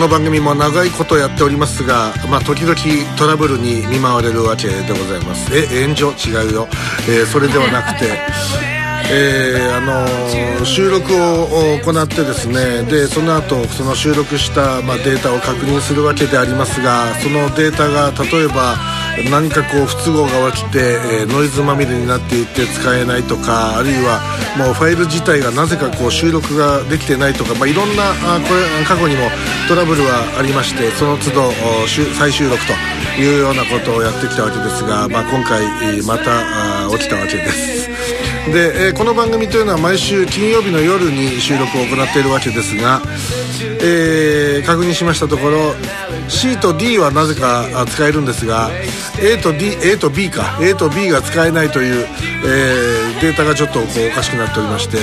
[0.00, 2.74] の番組も長いことやっておりますが、まあ、時々
[3.18, 5.54] トラブルに見舞われるわけでございます。
[5.54, 6.12] え炎上？
[6.12, 6.68] 違うよ、
[7.08, 8.70] えー、それではなくて。
[9.12, 18.76] えー、あのー、収録を行ってですねでその後その収録した、まあ、データを確認するわけでありますがそのデータが例えば
[19.28, 24.22] 何かこう不都合が起きて、えー、ノイズまみれになっていって使えないとかあるいは
[24.56, 29.26] もうファイル自体がなぜかこう収録ができてないとか、まあ、いろんなあこれ過去にも
[29.66, 31.50] トラブルはありましてその都度
[32.14, 32.72] 再収録と
[33.20, 35.66] いうようなことをやってきたわけですが、まあ、今回
[36.06, 37.89] また起きたわけです。
[38.52, 43.00] で、えー、この番組というのは毎週金曜日の夜に収録を行っているわけですが、
[43.80, 45.74] えー、確認しましたところ
[46.28, 48.70] C と D はなぜか使えるんですが
[49.22, 52.06] A と D A と B か A と B が使えないという、
[52.44, 54.98] えー、データがちょっとこうおかしくなっておりまして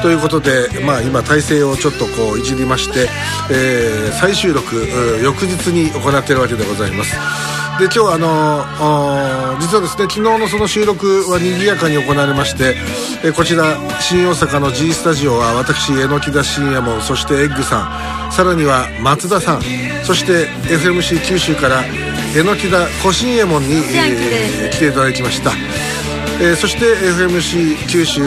[0.00, 3.08] ということで、まあ、今体制をちょっとこういじりまして、
[3.50, 4.74] えー、再収録
[5.22, 7.65] 翌日に行っているわけでございます。
[7.78, 12.74] で今日はあの実はですね昨日のその収録は賑やかに行われまして、
[13.22, 19.62] えこちら新大阪の G スタジオは私榎田信也門そしてエッグさんさらには松田さん
[20.04, 21.84] そして FMC 九州から
[22.34, 25.50] 榎田小新右衛門に、えー、来ていただきました
[26.38, 28.20] えー、そして FMC 九州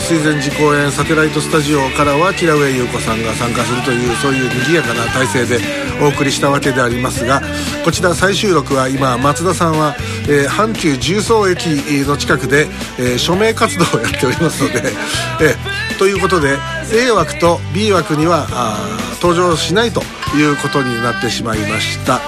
[0.00, 5.60] 水前寺公園サテライトスタジオからはキラウェイ優子さんが参加するというそういう賑やかな体制で
[6.02, 7.40] お送りしたわけでありますが
[7.84, 9.94] こちら再収録は今松田さんは、
[10.28, 11.66] えー、阪急重曹駅
[12.06, 12.66] の近くで、
[12.98, 14.82] えー、署名活動をやっておりますので、
[15.40, 16.58] えー、ということで
[16.92, 18.78] A 枠と B 枠にはあ
[19.22, 20.02] 登場しないと
[20.36, 22.20] いうことになってしまいました。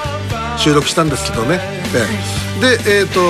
[0.56, 1.60] 収録したんですけどね、
[2.60, 3.20] で、えーと、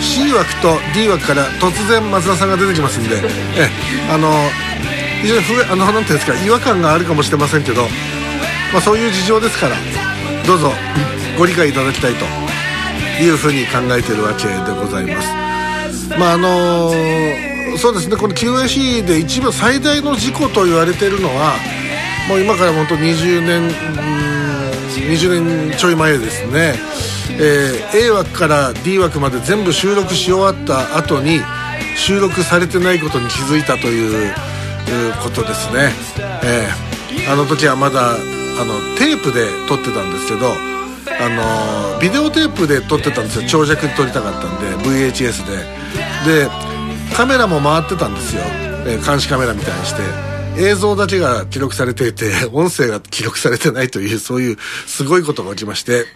[0.00, 3.16] C 枠と D 枠から突然松田さんが出てきますんで、
[3.56, 3.68] え
[4.10, 4.30] あの
[5.22, 7.82] 非常に不あのなんていうんですか違和感があるかもしれませんけど、
[8.72, 9.76] まあ、そういう事情ですから
[10.46, 10.70] どうぞ
[11.38, 12.24] ご理解いただきたいと
[13.22, 15.46] いうふうに考えているわけでございます。
[16.18, 21.56] まああのー、そうですねこの QAC で一番最大の事故と言われているのは
[22.28, 23.68] もう今から本当20年
[24.96, 26.74] 20年ちょい前ですね。
[27.38, 31.40] えー、A 枠から D 枠まで全部収録し終わった後に
[31.96, 34.32] 収録されてないことに気づいたという
[35.22, 35.90] ことですね、
[36.44, 38.14] えー、あの時はまだあ
[38.64, 40.52] のテープで撮ってたんですけど
[41.18, 43.48] あのビデオテープで撮ってたんですよ。
[43.48, 46.44] 長尺で撮りたかったんで VHS で。
[46.44, 46.50] で
[47.16, 48.42] カメラも回ってたんですよ、
[48.84, 50.02] えー、監視カメラみたいにして。
[50.58, 56.06] 映像だけが記録されていて音声が記録されてないというそういうすごいことが起きまして。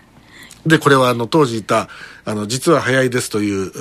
[0.66, 1.88] で、これはあの、当時いた、
[2.24, 3.72] あの、実は早いですという、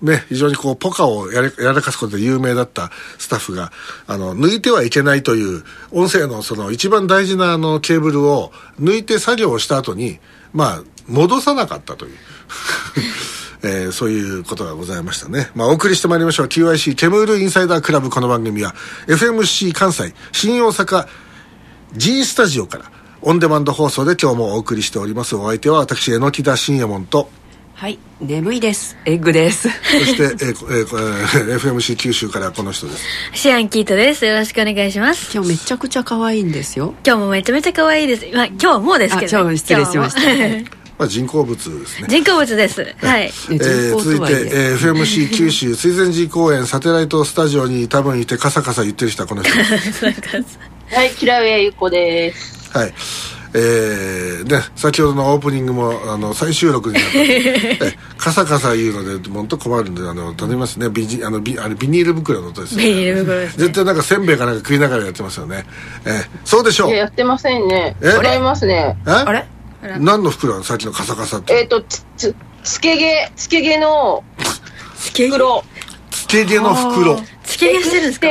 [0.00, 3.72] ね、非常にこう、ポカをややらかすことで有名だったスタッフが、
[4.06, 10.20] あの、抜いてはいけないという、音声のその一番大事なあの、ケーブルを抜いて作業をした後に、
[10.52, 12.16] まあ、戻さなかったという。
[13.66, 15.50] えー、そういうことがございましたね。
[15.54, 16.46] まあ、お送りしてまいりましょう。
[16.48, 18.74] QIC ケムールインサイダークラブこの番組は、
[19.06, 21.06] FMC 関西、新大阪
[21.96, 22.92] G スタジオから、
[23.26, 25.34] オンデマンド放送で今日もお送りしております。
[25.34, 27.30] お相手は私榎田信也門と。
[27.72, 28.98] はい眠いです。
[29.06, 29.70] エッグです。
[29.70, 33.02] そして、えーえー、FMC 九州からこの人です。
[33.32, 34.26] シアンキートです。
[34.26, 35.32] よろしくお願いします。
[35.32, 36.92] 今日めちゃくちゃ可愛いんですよ。
[37.02, 40.76] 今日もめちゃめちゃ可愛いです、まあ、今日はもうですけど、ね、失礼しました。
[40.98, 42.08] まあ、人工物ですね。
[42.10, 42.82] 人工物です。
[42.82, 43.28] はい、え。
[43.54, 49.50] ー、続いて、えー、FMC 九州 水前寺公園サテライトスタジオに多分いてカサカサ言ってる人はこの人
[50.94, 52.94] はいキラウェイゆこですはい。
[53.56, 57.18] えー、ね、先ほどのオープニングも、あの、再収録になって、
[57.80, 60.88] え、カサカサ言うので、本当困るんで、あの、頼みますね。
[60.88, 62.82] ビジ、あの、ビ、あれ、ビニール袋の音です、ね。
[62.84, 65.64] ビニール袋です、ね、絶対なんかせんべいかなんか食いながらやってますよね。
[66.04, 66.88] えー、そうでしょう。
[66.88, 67.94] いや、やってませんね。
[68.02, 68.08] え？
[68.34, 68.96] 違いますね。
[69.06, 69.10] え？
[69.10, 69.46] あれ？
[70.00, 70.60] 何の袋？
[70.64, 71.54] さっきのカサカサって。
[71.54, 72.34] えっ、ー、と、つ、つ、
[72.64, 74.24] つけ毛、つけ毛の
[74.96, 75.62] 袋。
[76.10, 77.22] つけ毛の袋。
[77.44, 78.28] つけ毛してるんですか？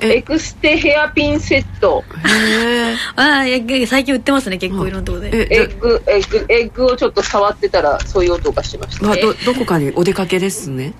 [0.00, 2.04] エクステヘアピンセット。
[2.26, 5.28] へああ、最近売ってますね、結構いろんなとこで。
[5.28, 9.20] エッグ、エッグ、エッグをちょっと触ってたら、そういう音がしました、ね。
[9.20, 10.94] ど、どこかにお出かけですね。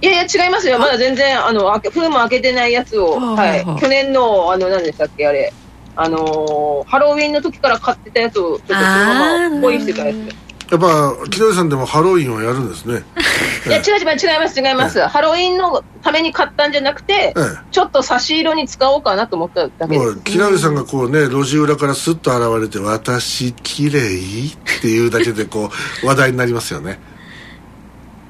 [0.00, 0.78] いやいや、違いますよ。
[0.78, 3.64] まだ全然、あの、封も開けてないやつを、はい。
[3.80, 5.52] 去年の、あの、何でしたっけ、あれ。
[5.96, 10.47] あのー、ハロウィンの時から買ってたやつを、ちょっとそのままポイしてたやつ。
[10.70, 13.02] やっぱ木戸さんでもハロウィンをやるんですね。
[13.66, 15.00] いや、違う違う、違います、違います。
[15.00, 17.42] ハロウィンのために買ったんじゃなくて、ええ。
[17.70, 20.00] ちょっと差し色に使おうかなと思っただけです。
[20.00, 20.16] もう。
[20.22, 25.70] 木戸さんがこうね路地裏からスッと現れて「私綺麗っていうだけでこ
[26.02, 27.00] う話題になりますよね。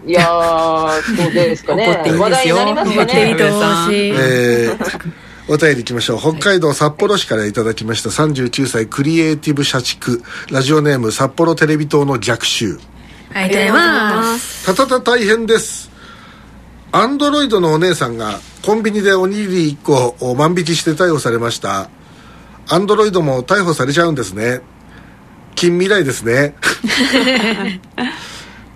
[0.07, 2.03] いやー、どうですかね。
[2.19, 3.51] 話題になりますか怒っていいとね。
[3.51, 6.19] 思うしえーお便りいきましょう。
[6.19, 8.11] 北海道札幌市からいただきました。
[8.11, 10.23] 39歳クリエイティブ社畜。
[10.51, 12.79] ラジオネーム札幌テレビ塔の逆襲。
[13.33, 14.67] ありがとうございます。
[14.67, 15.91] たたた大変です。
[16.93, 21.89] アンドロイドのお姉さんがコンビニでおにぎり1個を万引きして逮捕されました。
[22.69, 24.61] アンドロイドも逮捕されちゃうんですね。
[25.55, 26.57] 近未来ですね。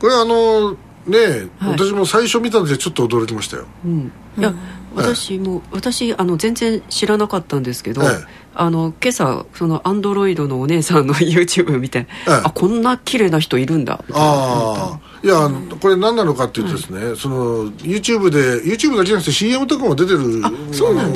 [0.01, 0.75] これあの
[1.07, 3.67] ね、私も最初見たんでちょっと驚きましたよ。
[3.85, 4.55] うん、いや、
[4.95, 8.09] 私も私あの全然知らなかったんですけど、ええ。
[8.55, 14.29] あの今朝そのアンドロイドのお姉さんの YouTube 見て、えあこんな綺麗な人いるんだみたいな。
[14.29, 15.01] ああ。
[15.25, 15.49] いや
[15.81, 20.49] これ何なのかっていうとですね、その YouTube で YouTube だけじゃなくて CM とかも出てるね。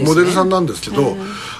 [0.04, 1.16] モデルさんなんですけど、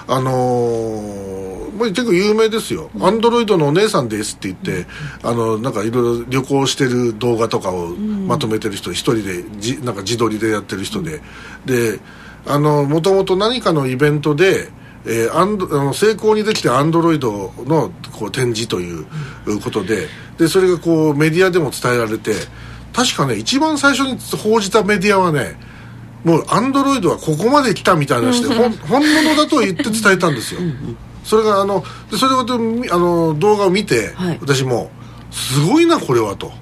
[0.07, 1.46] あのー
[1.77, 4.85] まあ結構有名ですよ、アンドロイドのお姉さんですって言って、
[5.23, 11.21] あのなんかいろいろ旅行してる動画とかをまとめてる人、一人でじなんか自撮りでやってる人で、
[11.65, 11.99] で
[12.45, 14.69] あのもともと何かのイベントで
[15.05, 19.05] えーアンドあの成功にできてアンドロイドのこう展示という
[19.63, 20.07] ことで。
[20.37, 22.31] でそれがこうメディアでも伝えられて
[22.93, 25.55] 確かね一番最初に報じたメディアはね
[26.23, 30.61] もうアンドロイドはここまで来たみたいなして、本物だと言って伝えたんですよ
[31.27, 32.43] それがあのでそれをあ
[32.97, 34.37] の動画を見て、はい。
[34.39, 34.89] 私も
[35.29, 36.53] すごいなこれはと、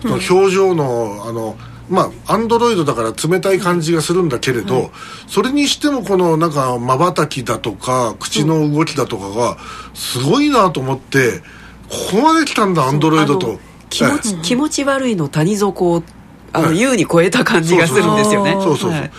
[0.00, 1.58] その表情のあの
[1.90, 4.90] まあアンドロイドだから冷たい感じがするんだけれど、
[5.28, 9.58] それにしてもこのなんかまばたきだとか口の動きだとかが
[9.92, 11.42] すごいなと思って
[11.90, 13.58] ここまで来たんだアンドロイドと。
[13.90, 14.38] 気持ち、え。
[14.42, 16.02] 気持ち悪いの谷底を
[16.54, 16.80] あの、はい。
[16.80, 18.50] 優に超えた感じがするんですよね。
[18.50, 19.02] えそうそうそう、はい。
[19.02, 19.10] で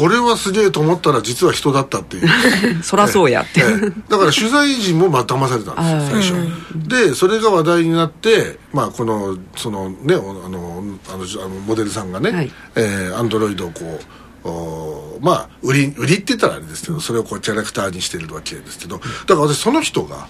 [0.00, 2.28] これはすげえと思ったら実は人だったっていう。
[2.84, 3.42] そらそうや。
[3.42, 3.90] って、ええ。
[4.08, 7.08] だから取材陣もまあ騙されたんです最初。
[7.08, 12.50] でそれが話題になってまあこのそのねおあのあのあのモデルさんがね、はい。
[12.76, 14.00] えーアンドロイドをこ
[14.44, 20.26] うおまあ売り売りって言ったらあれですけどそれをこうキャラクターにしてるわけですけどだから私その人が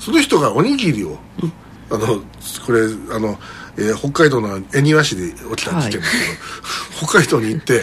[0.00, 1.18] その人がおにぎりを、
[1.90, 2.22] あの
[2.64, 2.80] これ
[3.14, 3.38] あの、
[3.80, 7.82] えー北海道の恵庭市で起きた事件ですけど、北海道に行って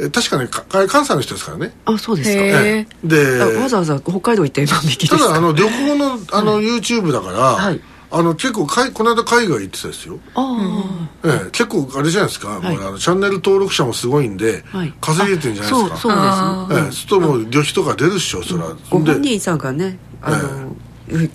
[0.00, 1.72] えー確かねか関西の人ですからね。
[1.84, 5.28] あそうですか、であわざわざ北海道行って万引きですかた。
[5.30, 7.80] だあの旅行のあの YouTube だから、はい。
[8.10, 10.56] あの結構かいこの間海外行ってたですよ、あ
[11.24, 12.76] ええ、結構あれじゃないですか、はい。
[12.76, 14.94] あのチャンネル登録者もすごいんで、はい。
[14.98, 15.96] 稼げてんじゃないですか。
[15.96, 16.84] そうそうあです。
[16.84, 20.74] ええ、するともう旅費とか出るっしょそら、でご本人さんがねあの、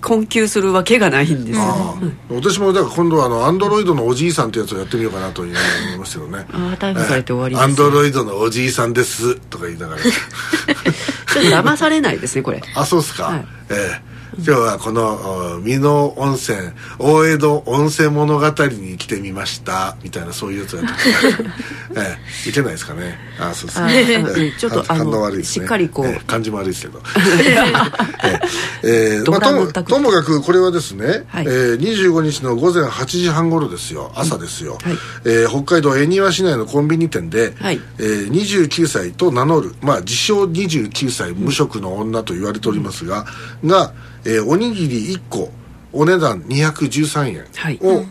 [0.00, 1.58] 困窮するわけがないんです。
[1.58, 6.46] よ、ああ私もだから今度はあのアンドロイドのおじいさんってやつをやってみようかなというふうに思いますけどね。
[6.52, 10.02] ああ逮捕されて終わりです、アンドロイドのおじいさんですとか言いながら。
[10.04, 12.62] ちょっと騙されないですねこれ。
[12.74, 13.46] あそうっすか、はい。
[13.70, 16.58] ええ今日はこのお美濃温泉
[16.98, 20.92] 大江戸温泉物語に来てみましたみたいなそういうやつをやって
[21.38, 23.18] みた ええいけないですかね。
[23.38, 25.64] あそうですあね、 ちょっとあの反応悪いですね。
[25.64, 26.06] しっかりこう。
[26.06, 27.00] ええ感じも悪いですけど。
[28.24, 28.40] え
[28.82, 29.98] えええまあ、とと。
[30.00, 31.44] もかくこれはですね、はい。
[31.46, 34.10] えー25日の午前8時半頃ですよ。
[34.14, 34.98] 朝ですよ、はい。
[35.24, 37.80] えー北海道恵庭市内のコンビニ店で、はい。
[37.98, 43.26] えー29歳と名乗る、まあ、自称29歳無職の女と言われておりますが、
[43.64, 43.92] が、
[44.24, 45.50] えーおにぎり1個
[45.92, 47.78] お値段213はい。
[47.82, 48.04] 円を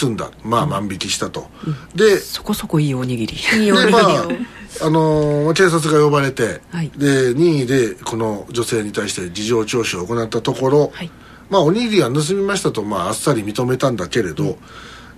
[0.00, 1.48] 盗んだ、まあ万引きしたと、
[1.96, 3.36] でそこそこいいおにぎり。
[3.36, 6.90] いいおにぎりでまあをあのー警察が呼ばれて、はい。
[6.96, 11.10] で任意でこの女性に対して事情聴取を行ったところ、はい。
[11.50, 14.58] まあおにぎりは盗みましたと、まあ、あっさり認めたんだけれど、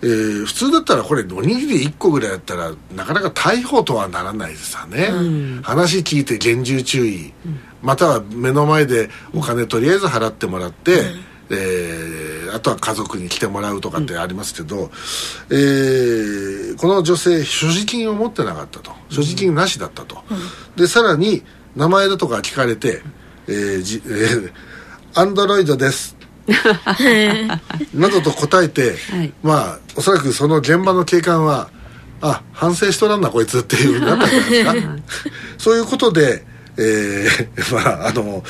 [0.03, 7.33] えー普通だったらこれおにぎり1個ぐらいだったらなかなか逮捕とはならないですよね、話聞いて厳重注意、
[7.87, 11.05] または目の前でお金とりあえず払ってもらって、
[11.51, 14.91] えーあとは家族に来てもらうとかってありますけど、
[15.51, 18.93] えーこの女性所持金を持ってなかったと。
[19.09, 20.19] 所持金なしだったと、
[20.75, 21.43] でさらに
[21.77, 23.03] 名前だとか聞かれて
[23.47, 24.53] 「えーじえー
[25.15, 26.17] アンドロイドです」
[27.95, 29.33] などと答えて、はい。
[29.43, 31.71] まあおそらくその現場の警官は
[32.21, 34.97] あ反省しとらんなこいつっていうふうになったんじゃないですか。
[35.59, 36.45] そういうことで、
[36.79, 38.43] えー、 まああの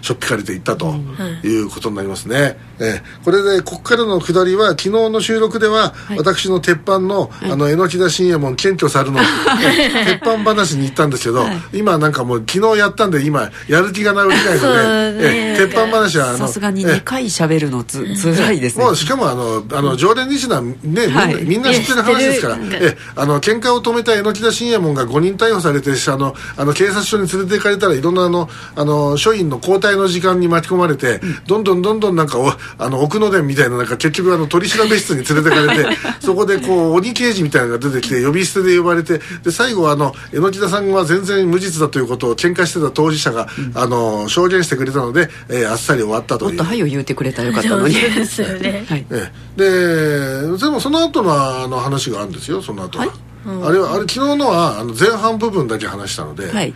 [0.00, 0.94] しょっぴかれていったと
[1.42, 1.56] い。
[1.56, 9.20] うことになりますね、うん、えー、これでここからの下りは昨日の収録では、はい、私の鉄板の、はい、あの榎田信也門謙虚さるの
[10.06, 18.84] 鉄板話に行ったんですけど、はい、今なんかもう昨日やったんで今やる気がないないので、ね、え鉄板話はさすがに2回喋るのつつらいですね。
[18.84, 22.58] もうしかもあのあの常連リスナーね、はい、みんな知ってる話ですから。
[22.72, 46.56] えあの喧嘩を止めた榎田信也門が5人逮捕されてあのあの警察署に連れて行かれたらいろんなあのあの署員の交代の時間に巻き込まれて、うん、どんどんどんどんなんかおあの奥の殿みたいななんか結局あの取り調べ室に連れてかれて そこでこう鬼刑事みたいなのが出てきて呼び捨てで呼ばれてで最後あの榎田さんは全然無実だということを喧嘩してた当事者が、うん、あの証言してくれたので、えー、あっさり終わったという。
[46.56, 56.72] もっと「はよ」言うてくれたらよかったのにですよね、はい、えででもその後のあの話があるんですよその後は、はいあれはあれ昨日のはあの前半部分だけ話したので、はい、え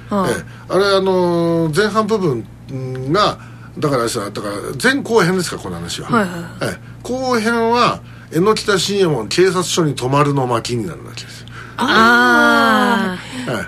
[0.69, 2.45] あれあの前半部分
[3.13, 3.39] が
[3.79, 6.75] だからさだから前後編ですかこの話は、はいはい。
[6.75, 8.01] え後編は
[8.31, 11.45] 榎北信右衛門警察署に泊まるの巻になるわけです
[11.77, 13.19] あ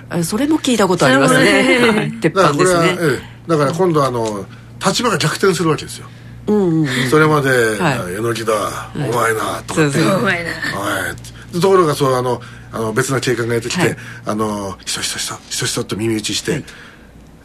[0.09, 2.13] あ、はい、それも聞いたことありますね。
[2.21, 2.97] 鉄板ですね。
[2.99, 4.45] ええ、だから今度あの
[4.85, 6.07] 立場が逆転するわけですよ。
[6.45, 8.53] うんうんうん、それまで「榎木だ、
[8.95, 10.49] お前な」とかって「お前な」
[11.59, 12.41] ところがそうあの
[12.73, 16.63] あの別な警官がやってきて、はい、あのひそひそひそひそひそと耳打ちして、はい、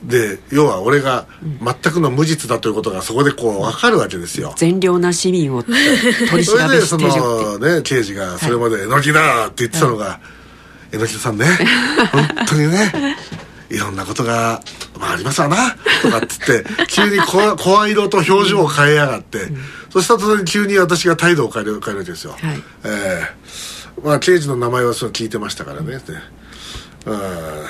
[0.04, 4.54] で要は俺が全くの無実だということがそこでこう分かるわけですよ。
[4.56, 10.20] 善良な市民を取り調べしてるそれでそのね刑事がそれまで「榎木だ!」って言ってたのが
[10.92, 11.46] 「榎木さんね
[12.10, 13.16] 本当にね
[13.70, 14.62] いろんなことが、
[14.98, 19.58] まあ、ありますわな」とかっつって急に声 色と表情を変えやがって、うん、
[19.92, 26.00] そしたら急に私が態度を変える変えるわけですよ、はい、えー、まあ刑事の名前はそう聞いてましたからね、うん、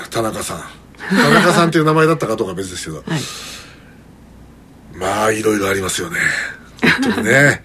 [0.09, 0.79] 田中さん。
[1.09, 3.21] 田中さんっていう名前だったかどうか別ですけど、 はい、
[4.97, 6.19] まあいろいろありますよね
[6.81, 7.61] 本当にね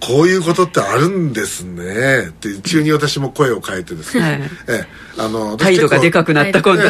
[0.00, 2.28] こういうことってあるんですね。
[2.28, 4.86] って急に私も声を変えてですね、はい、え
[5.18, 6.82] あの態度がでかくなった今度、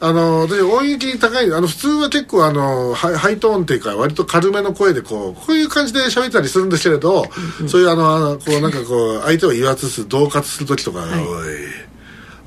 [0.00, 7.26] あの私音域高いあの普通は結構あのハハイトーンっていうか割と軽めの声でこうこういう感じで喋ったりするんですけれど、
[7.60, 11.85] うん、そういうあのこうなんかこう相手を威圧する恫喝する時とか「はい、おい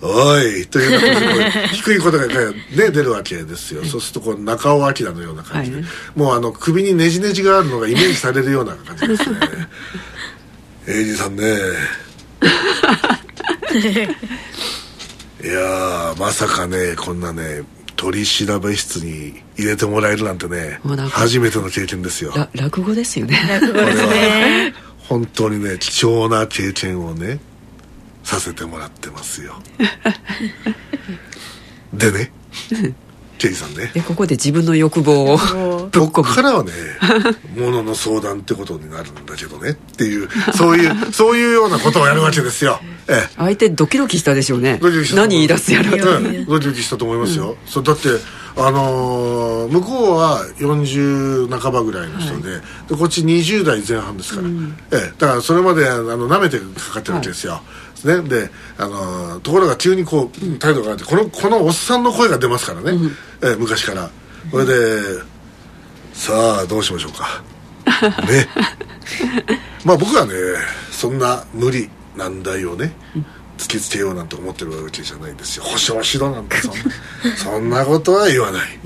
[0.02, 1.00] おいというよ
[1.36, 2.34] うな低いことが、ね、
[2.72, 9.40] 出るわけですよ、そうするとこう中尾明のような感じで、はい、もうあの首にねじねじがあるのがイメージされるような感じですね
[10.88, 11.44] 英二さんね。
[15.44, 17.64] いやまさかねこんなね
[17.96, 20.80] 取り調べ室に入れてもらえるなんてね
[21.12, 22.34] 初めての経験ですよ。
[22.54, 23.38] 落語ですよね。
[23.48, 24.74] 落語ですね。
[24.98, 27.40] 本当にね貴重な経験をね
[28.30, 29.56] させてもらってますよ。
[31.92, 32.32] でね
[33.40, 33.90] ケイさんね。
[33.92, 36.72] でここで自分の欲望をぶっこからはね
[37.58, 39.72] ものの相談ってことになるんだけどね。
[39.72, 44.80] っていうそういうそういうようなことをやるわけですよ、ええ、相手ドキドキしたでしょうね。
[45.16, 48.10] 何言い出すやろう、ね、ドキドキしたと思いますよ、うん、そうだって
[48.56, 63.12] あのー、向こうは40半ばぐらいの人ではい、でこっち20代前半ですから、うん、ええ、だからそれまであの舐めてかかってるわけですよ、はいね、で、あのー、ところが急にこう態度があってこのこのおっさんの声が出ますからね、うん、
[63.52, 64.10] え昔から。
[64.52, 65.00] これで、
[66.14, 67.44] さあどうしましょうか。
[68.24, 68.48] ね。
[69.86, 70.34] まあ僕はね
[70.92, 72.94] そんな無理難題をね
[73.58, 75.64] 突きつけようなんて思ってるわけじゃないんですよ。
[75.64, 76.74] 保証しろなんてそん
[77.38, 78.80] そんなことは言わない。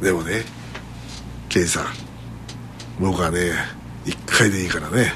[0.00, 0.44] でもね
[1.48, 1.86] 刑事さん
[2.98, 3.52] 僕はね
[4.04, 5.14] 一回でいいからね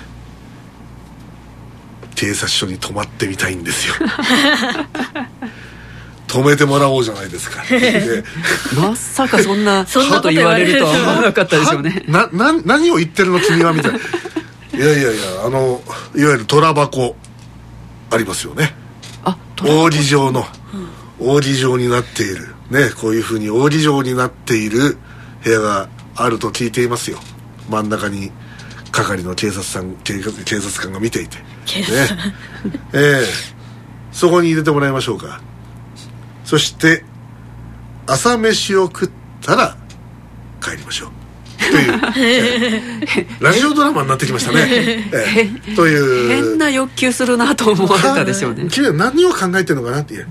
[2.16, 3.94] 警察署に泊まってみたいんですよ。
[6.26, 7.62] 止めてもらおうじゃないですか。
[8.76, 12.02] まさか そんなこと言われるとは思わなかったでしょうね。
[12.08, 13.98] なな何を言ってるの君はみたいな。
[13.98, 14.02] い
[14.78, 15.82] やいやいやあの
[16.14, 17.16] いわゆる虎箱
[18.10, 18.74] ありますよね。
[19.24, 20.46] あ扇状の。
[21.18, 22.54] 扇状になっている。
[22.70, 24.98] ねこういうふうに扇状になっている
[25.44, 27.20] 部屋があると聞いていますよ。
[27.70, 28.32] 真ん中に
[28.90, 31.38] 係の警察さん警警察官が見ていて
[31.74, 31.84] ね
[32.92, 33.56] ええ。
[34.12, 35.40] そこに入れてもらいましょうか。
[36.44, 37.04] そして
[38.06, 39.10] 朝飯を食っ
[39.42, 39.76] たら
[40.62, 41.10] 帰りましょう。
[41.58, 42.00] という、
[43.18, 46.28] えラジオドラマになってきましたね、えという。
[46.28, 48.68] 変な欲求するなと思われたでしょうね。
[48.70, 50.28] 君は何を考えてるのかなっていう。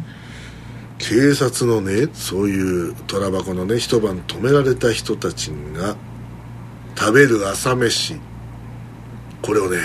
[0.98, 5.98] 警察のねそういう虎箱のね一晩止められた人たちが
[6.98, 8.20] 食べる朝飯。
[9.42, 9.78] これをね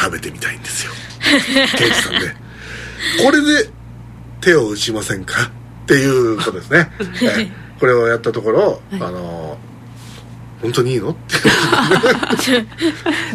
[0.00, 0.92] 食べてみたいんですよ。
[1.76, 2.34] 刑事さんね
[3.24, 3.70] これで
[4.40, 6.90] 手を打ちませんかっていうことですね、
[7.22, 7.50] ええ。
[7.78, 9.58] これをやったところ、あの
[10.62, 11.10] 本当にいいの？
[11.10, 11.20] って。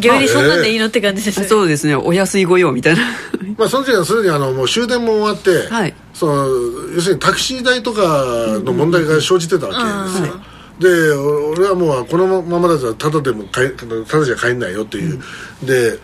[0.00, 1.46] 逆にそんなんでいいのって感じですね。
[1.46, 1.94] そうですね。
[1.96, 3.02] お安いご用みたいな。
[3.58, 5.94] まあその時はすでにあのもう終電も終わって、はい。
[6.14, 6.46] その
[6.94, 8.00] 要するにタクシー代とか
[8.64, 10.40] の問題が生じてたわけですよ、
[10.78, 15.20] でお俺はもうこのままだとただでも買えただじゃ帰んないよっていう、
[15.62, 15.98] で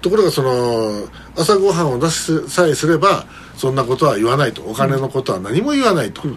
[0.00, 3.26] ところがその朝ごはんを出すさえすれば
[3.56, 4.62] そんなことは言わないと。
[4.62, 6.30] お金のことは何も言わないと、え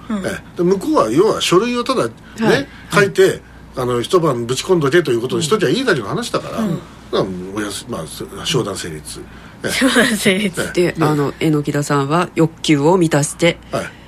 [0.56, 0.58] え。
[0.58, 2.68] で向こうは要は書類をただね、はい。
[2.92, 3.42] 書いて
[3.76, 6.76] あの一晩ぶち込んどけということにしときゃいいだけの話だから、だか
[7.12, 9.22] らおやすまあ商談成立、
[9.64, 9.70] ええ。
[10.16, 10.92] 成立ええ。
[10.94, 13.84] であの榎田さんは欲求を満たしてはい。
[13.84, 14.03] ええ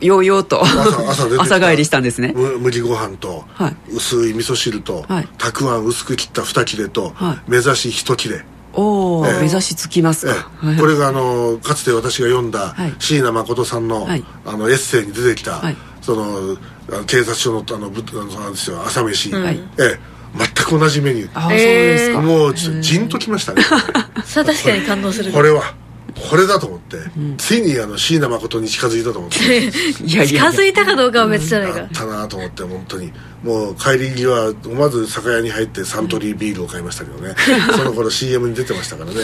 [0.00, 0.62] ようようと。
[1.38, 2.32] 朝帰りしたんですね。
[2.34, 3.76] む麦ご飯と、はい。
[3.94, 5.28] 薄い味噌汁と、はい。
[5.38, 7.50] たくあん薄く切った2切れと、はい。
[7.50, 8.44] 目指し1切れ、
[8.74, 9.40] おお、ええ。
[9.42, 12.94] 目指しつきますえか、えこれがあのかつて私が読んだはい。
[12.98, 14.24] 椎名誠さんの,、はい。
[14.46, 15.76] あのエッセイに出てきた、はい。
[16.00, 16.56] その
[16.90, 19.60] あの警察署のあのぶあのなんですよ朝飯、はい。
[19.78, 20.12] ええ。
[20.34, 23.62] 全く同じメニュああ、ーそうですか、もうちょっとジンときましたね。
[24.24, 25.30] それは確かに感動する。
[25.30, 25.74] これは
[26.14, 26.96] これだと思って、
[27.38, 29.38] ついにあの椎名誠に近づいたと思って。
[30.04, 30.50] いやい近や。
[30.50, 33.12] づいたかどうかは別じゃないかあったなと思って本当に。
[33.42, 37.34] もう帰り際思わず酒屋に入ってサントリービールを買いましたけどね。
[37.76, 39.16] その頃 CM に出てましたからね。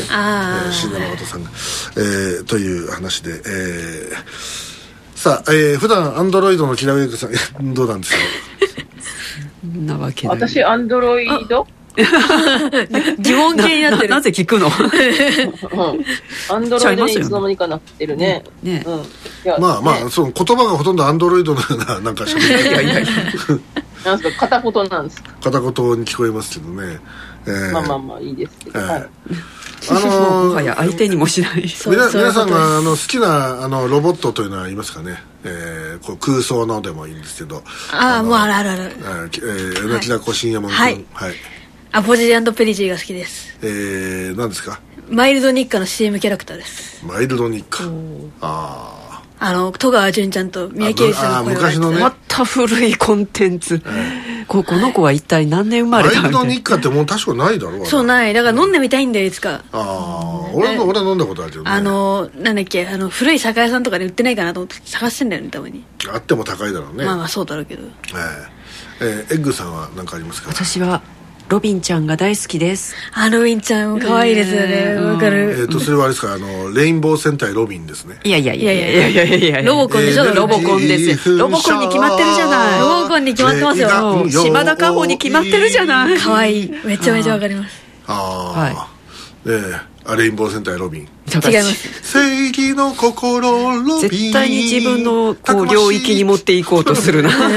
[0.72, 1.50] 椎名誠さんが、
[1.96, 4.68] えーという話で、えー
[5.14, 7.26] さあ、えー、普段アンドロイドのキラウェイクさ
[7.60, 8.18] んどうなんですか？
[9.84, 10.36] なわけない。
[10.36, 11.66] 私、アンドロイド？
[13.18, 14.14] 疑問形になってる。
[14.14, 14.66] な ぜ聞くの？
[14.68, 16.04] うん。
[16.54, 18.44] アンドロイドにいつの間にかなってるね。
[18.62, 18.84] ね。
[18.86, 19.60] うん。
[19.60, 20.10] まあまあ、ね。
[20.10, 23.06] その言葉がほとんどアンドロイドのようななんかしゃべりいやいやいや
[24.04, 25.30] なんですか、片言なんですか？
[25.42, 27.00] 片言に聞こえますけどね、
[27.46, 27.72] えー。
[27.72, 28.78] まあまあまあ、いいですけど。
[28.78, 29.08] えーはい。
[29.90, 31.68] あのーもはや相手にもしない。
[31.68, 37.62] そう皆さんがあの好きなあのロボットというのはいますかね、えー、こう空想のでもいいんですけど。
[37.92, 38.82] ああもうあるあるある。
[38.82, 40.76] えーきえー、うなきだこ深夜門君。
[40.76, 41.04] はい。
[41.12, 41.34] はい、
[41.90, 43.56] アポジーペリジーが好きです。
[43.62, 44.80] えー、何ですか？
[45.08, 47.04] マイルド日課の CM キャラクターです。
[47.04, 47.84] マイルド日課
[48.42, 52.00] ああの戸川純ちゃんと三宅さんの声をやってたあ昔のね。
[52.00, 53.80] また古いコンテンツ、
[54.46, 56.40] ここの子は一体何年生まあマれたみたいな。
[56.40, 58.34] イルド日課ってもう確かないだろそういない。
[58.34, 59.64] だから飲んでみたいんだよいつか。
[59.72, 61.70] ああ俺の俺は飲んだことあるけどね。
[61.70, 67.82] あのなんだっけあの古い酒屋さんとかで売ってないかなと思って探してんだよねたまにあっても高いだろうね、まあまあそうだろうけど。
[67.84, 67.90] えー。
[69.00, 70.50] えーエッグさんは何かありますか？
[70.50, 71.00] 私は
[71.48, 72.94] ロビンちゃんが大好きです。
[73.10, 74.94] ハロウィンちゃん可愛いですよね。
[74.96, 76.34] わかえるー、とそれはあれですか？
[76.34, 78.20] あのレインボー戦隊ロビンですね。
[78.22, 88.88] いやいやいやいやいやいやいやいやロボコンでしょロボコンですよロボコンに決まってるじゃないロボコンに決まってますよ島田加穂に決まってるじゃない可愛いめちゃめちゃわかりますああ、は
[89.46, 91.02] えーあレインボー戦隊ロビン。
[91.02, 91.08] 違い
[91.58, 92.02] ます。
[92.12, 94.00] 正義の心ロビン。
[94.00, 97.28] 絶対に自分のこう領域に持っていこうとするな。
[97.30, 97.52] この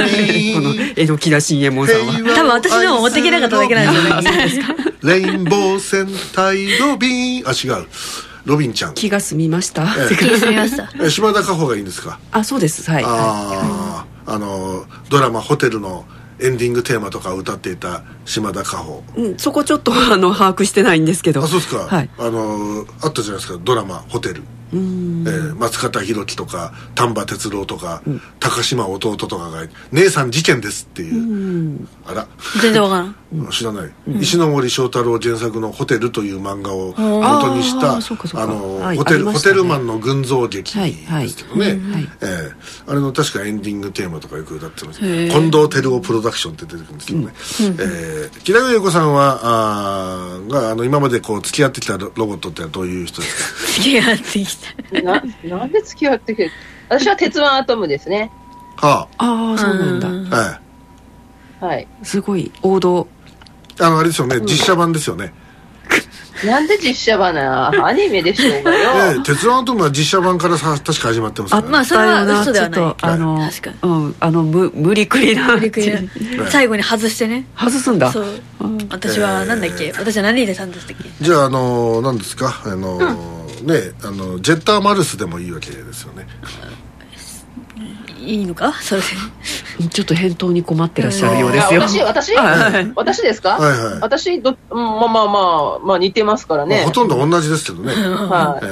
[0.98, 2.14] 榎木田信右衛門さんは。
[2.36, 7.44] 多分私のも持っていけなかっただけなんですよねレインボー戦隊ロビン。
[7.48, 7.88] あ違う。
[8.44, 8.96] ロビンちゃん。
[8.96, 9.84] 気が済みました。
[10.12, 10.92] え気が済みました。
[11.02, 12.20] え島田加穂がいいんですか？
[12.32, 12.90] あそうです。
[12.92, 13.04] はい。
[13.04, 16.06] はああ、あのドラマ「ホテル」の
[16.42, 19.04] エンディングテーマとかを歌っていた島田加穂。
[19.16, 21.44] いうん、そこちょっとあの把握してないんですけど。
[21.44, 22.10] あそうですか、はい。
[22.18, 23.60] あのあったじゃないですか。
[23.64, 28.02] ドラマ「ホテル」えー松方弘樹とか丹波哲郎とか、
[28.40, 31.12] 高島弟とかが「姉さん事件です」ってい
[31.76, 32.28] う、あら。
[32.62, 33.16] 全然わからん。
[33.52, 37.96] 知らない、石ノ森章太郎原作の「ホテル」という漫画を元にした
[38.42, 42.10] あの、はいホテルホテルマンの群像劇ですけどね、はい。
[42.22, 42.52] えー
[42.88, 47.34] あれの確かエンディングテーマとかよく歌ってます近藤照夫プロダクションって出てくるんですけどね、
[47.80, 53.68] えー木田優子さんはあーがあの今までこう付き合ってきたロロボットってのはどういう人ですか？
[53.78, 54.61] 付き合ってきた
[55.04, 56.52] な、なんで付き合ってくれる
[56.90, 58.32] 私は鉄腕アトムですね。
[58.78, 59.54] はあ。
[59.54, 60.34] あそうなんだ、うん。
[60.34, 61.88] あはいはい。
[62.04, 63.08] すごい王道。
[63.80, 65.34] あのあれですよね、実写版ですよね、
[66.46, 68.90] なんで実写版なアニメでしょうがえよ。
[69.22, 72.80] え鉄腕アトムは実写版からさ確か始まってますから、ねまあそれは嘘ではない。
[72.80, 75.58] ちょっとあの確かにうんあの無無理くりな。
[75.58, 75.92] びっくり
[76.50, 77.48] 最後に外してね。
[77.58, 78.12] 外すんだ。
[78.12, 78.26] そう。
[78.92, 79.94] 私はなんだっけ？
[79.98, 81.10] 私は何でたんでしたっけ？
[81.22, 82.62] じゃああの何ですか？
[82.66, 86.28] あの、ねあのジェッターマルスでもいいわけですよね。
[88.20, 88.74] いいのか？
[88.74, 89.02] それ。
[89.02, 91.82] でちょっと返答に困ってらっしゃるようですよ。
[91.82, 92.36] 私、私？
[92.36, 92.92] はい。
[92.96, 93.58] 私ですか？
[93.58, 94.00] はいはい。
[94.02, 95.40] 私ど、うんまあまあま
[95.78, 96.78] あ、まあ似てますからね。
[96.78, 96.92] まあほ。
[96.92, 98.66] とんど同じですけどね、はい。
[98.66, 98.70] え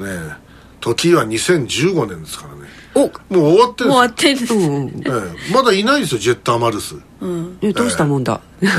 [0.00, 0.44] えねえ。
[0.80, 2.62] 時は2015年ですからね。
[2.96, 5.54] おもう終わってるんもう終わってんですうんええ。
[5.54, 7.58] まだいないですよジェッターマルス、うん。
[7.60, 8.40] えどうしたもんだ？
[8.60, 8.70] ええ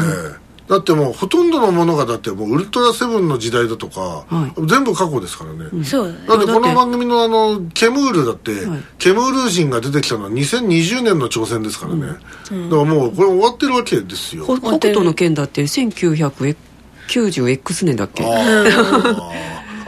[0.67, 6.15] だってもうほとんどのものがだってもうウルトラセブンの時代だとか、は全部過去ですからね、そう。
[6.28, 8.80] だってこの番組のあのケムールだって、はい。
[8.97, 18.23] ケムール人が出てきたのは2020年の挑戦ですからね、だからもうこれ終わってるわけですよ、ほ北斗の剣だって 1990X 年だっけ？
[18.25, 18.30] あ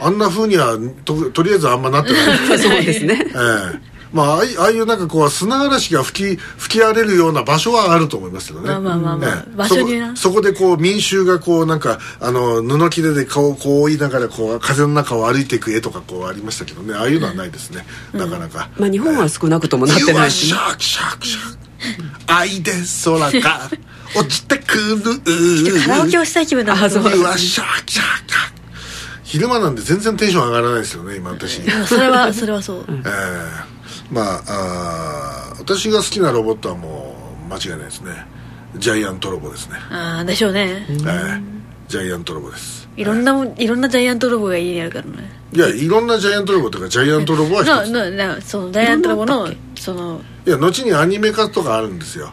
[0.06, 2.38] あんなふうにはととりあえずあんまなってない。
[2.56, 3.26] そうですね。
[3.26, 3.30] え
[3.74, 8.68] えまあ、ああいうなんかこう砂嵐が吹き吹き荒れるような場所はあると思いますけどね。
[8.68, 10.16] まあまあまあまあええ場所にな。
[10.16, 16.94] そこでこう民衆がこうなんかあの布切れで顔をこう覆いながらこう風の中を歩いていく絵とかこうありましたけどね。
[16.94, 21.58] ああいうのはないですね、なかなか、まあ日本は少なくともなってないしシャークシャークシャーク。
[22.32, 22.72] 愛で
[23.04, 23.70] 空が
[24.16, 25.80] 落ちてくる。
[25.84, 28.58] カラオケをしたい気分だあそううわシャークシャーク
[29.22, 32.86] 昼間なんで全然テンション上がらないですよね今私えそれはそれはそう。
[32.88, 33.77] え
[34.10, 37.14] まああー私が好きなロボットはも
[37.48, 38.12] う間違いないですね。
[38.76, 40.86] ジャイアントロボですね、ああでしょうね。
[40.90, 42.86] ええジャイアントロボです。
[42.96, 45.30] いろんなもんいろんなジャイアントロボが家にあるからね。
[45.54, 52.30] いやいろんなジャイアントロボというかジャイアントロボはな一つななそのジャイアントロボのそのいや後にアニメ化とかあるんですよ。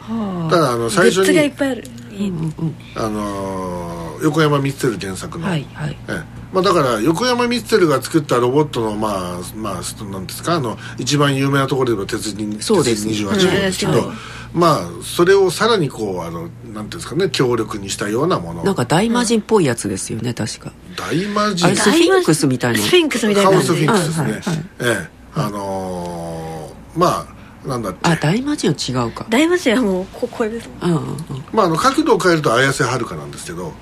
[0.50, 1.84] ただあのグ最初ッズがいっにぱいある。
[2.12, 2.52] 家に
[2.94, 5.96] あのー横山光輝原作の、はいはい。
[6.08, 6.22] ええ
[6.56, 13.06] まあ、だから横山光輝が作ったロボットのまあまあなんですかあの一番有名なところで言えば鉄人そうです。
[13.06, 14.14] 鉄人28号ですけど、うん。
[14.54, 18.64] まあそれをさらにこうあのなんていうんですかね強力にしたようなもの。
[18.64, 20.72] なんか大魔人っぽいやつですよね確か。
[20.96, 22.78] 大魔人あれスフィンクスみたいな。
[22.78, 23.50] スフィンクスみたいな。
[23.50, 24.64] カオスフィンクスですね、はいはいはい。
[24.80, 25.10] ええ。
[25.34, 27.28] あのーま
[27.64, 29.26] あなんだあ大魔人は違うか。
[29.28, 30.70] 大魔神はもうここれです。
[30.80, 31.16] うんうんうん。
[31.52, 33.74] まああの角度を変えると綾瀬はるかなんですけど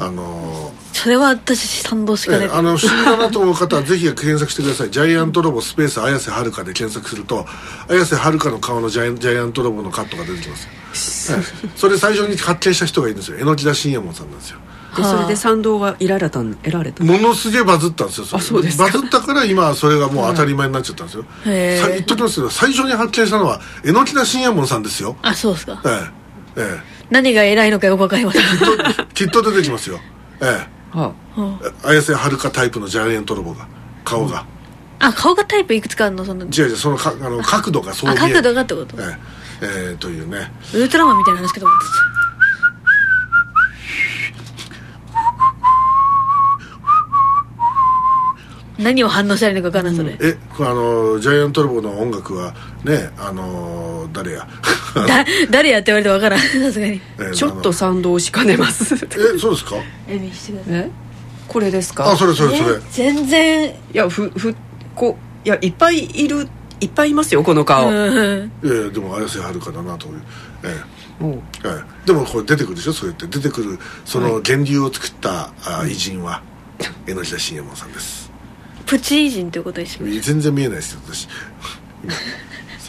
[0.00, 2.46] あのそれは私賛同しーかない。
[2.46, 4.90] ええあの不思議だなと思う方はぜひ検索してください。
[4.90, 7.46] ジャイアントロボスペース綾瀬はるかで検索すると
[7.88, 11.32] 綾瀬はるかの顔のジャイジャイアントロボのカットが出てきます。
[11.32, 11.68] よ、ええ。
[11.76, 13.38] それ最初に発見した人がいるんですよ。
[13.38, 14.58] 榎木田信右衛門さんなんですよ。
[14.96, 18.26] でそれで賛同は得られたん得られたものすげえバズったんですよ。
[18.32, 18.84] れあそうですか。
[18.84, 21.80] バズったから今はそれがもう当たり前になっちゃったんですよ、へえ。
[21.80, 25.16] さ言っときますけど最初に発見したのは榎木田信右衛門さんですよ。
[25.22, 25.82] あそうですか。
[25.84, 25.88] え。
[26.56, 28.42] ええ何が偉いのかよくわかりません。
[28.42, 28.44] え
[29.14, 29.98] きっと出てきますよ。
[30.40, 31.14] えは
[31.84, 33.66] え綾瀬はるかタイプのジャイアントロボが
[34.04, 34.44] 顔が、
[34.98, 36.24] あ顔がタイプいくつかあるの？
[36.24, 36.44] その。
[36.44, 38.34] 違う違うそのかあの角度がそうあ見える。
[38.34, 39.02] 角度がってこと？
[39.02, 39.16] ええ。
[39.60, 40.52] ええというね。
[40.74, 41.92] ウルトラマンみたいな話かと思ってた。
[48.78, 54.46] 何を反応したらいいのか分からんそれ、えこれあのジャイアントロボの音楽はねあの誰や？
[54.94, 56.38] だ誰やって言われて分からん。
[56.66, 56.94] さすがに。
[56.94, 57.00] え
[57.32, 58.94] えちょっと賛同しかねます。
[58.94, 58.98] え
[59.38, 59.76] そうですか？
[60.08, 60.74] え見してください。
[60.74, 60.90] え？
[61.48, 62.10] これですか？
[62.10, 62.74] あそれそれそれ。
[62.76, 62.80] え？
[62.90, 63.70] 全然。
[63.70, 64.54] いやふふ
[64.94, 66.48] こいやいっぱいいる
[66.80, 68.52] いっぱいいますよこの顔、うん。
[68.64, 70.22] いやいやでも綾瀬はるかだなという。
[70.64, 70.76] え
[71.22, 72.92] えええでもこれ出てくるでしょ？
[72.92, 73.26] そうやって。
[73.26, 76.42] 出てくるその源流を作った、あ偉人は
[77.06, 78.30] 榎木田信右衛門さんです。
[78.86, 81.28] プチ偉人ということにします全然見えないですよ私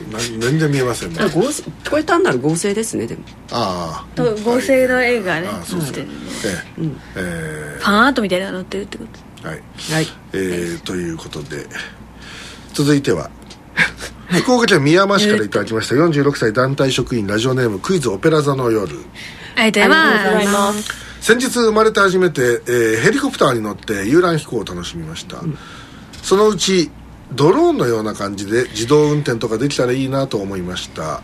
[0.03, 1.17] 今そうな全然見えませんね？
[1.21, 3.21] あ合成これ単なる合成ですねでも。
[3.51, 4.15] ああ。
[4.15, 5.47] と合成の絵がね。
[5.47, 6.07] ああそうそう載ってる。
[6.07, 6.13] ね
[6.45, 6.95] ええ。
[7.17, 9.19] えファンアートみたいなの載ってるってこと。
[9.45, 9.61] えはい。
[9.93, 10.07] はい。
[10.33, 11.65] えーということで。
[12.73, 13.29] 続いては。
[14.29, 15.95] 福岡県宮山市からいただきました。
[15.95, 18.95] 46歳団体職員ラジオネームクイズオペラ座の夜。
[19.55, 21.09] ありがとうございます。
[21.21, 25.37] 先日生まれて初めて、えーヘリコプターに乗って遊覧飛行を楽しみました、
[26.23, 26.89] そのうち
[27.33, 31.21] ドローンのような感じで自動運転とかできたらいいなと思いました。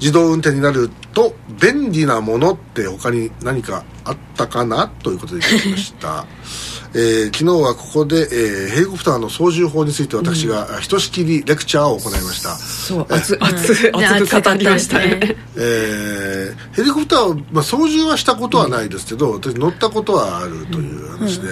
[0.00, 6.26] 自動運転になると便利なものって他に何かあったかなということでいただきました、
[6.94, 15.36] えー昨日はここで、えーヘリコプターの操縦法について私がひとしきりレクチャーを行いました、そう熱熱 熱く語りましたね。
[15.56, 21.48] えーヘリコプターを、まあ、操縦はしたことはないですけど、私乗ったことはあるという話で、